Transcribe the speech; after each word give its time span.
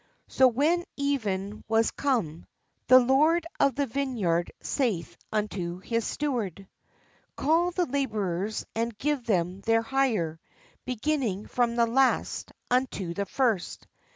So 0.27 0.47
when 0.47 0.83
even 0.97 1.63
was 1.67 1.91
come, 1.91 2.47
the 2.87 2.97
lord 2.97 3.45
of 3.59 3.75
the 3.75 3.85
vine 3.85 4.17
yard 4.17 4.51
saith 4.59 5.15
unto 5.31 5.77
his 5.77 6.07
steward:" 6.07 6.67
Call 7.35 7.69
the 7.69 7.85
labourers, 7.85 8.65
and 8.73 8.97
give 8.97 9.27
them 9.27 9.59
their 9.61 9.83
hire, 9.83 10.39
be 10.85 10.95
ginning 10.95 11.45
from 11.47 11.75
the 11.75 11.85
last 11.85 12.51
unto 12.71 13.13
the 13.13 13.27
first." 13.27 13.85